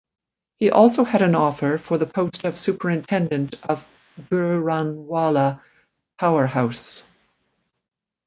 [0.57, 3.87] He also had an offer for the post of superintendent of
[4.31, 5.61] Gujranwala
[6.17, 7.03] Power House.